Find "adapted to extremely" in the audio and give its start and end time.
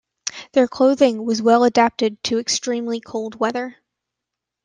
1.63-2.99